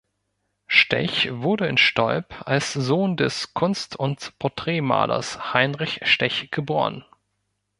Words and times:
Stech 0.65 1.27
wurde 1.31 1.67
in 1.67 1.77
Stolp 1.77 2.33
als 2.47 2.73
Sohn 2.73 3.17
des 3.17 3.53
Kunst- 3.53 3.95
und 3.95 4.33
Porträtmalers 4.39 5.53
Heinrich 5.53 5.99
Stech 6.07 6.49
geboren. 6.49 7.05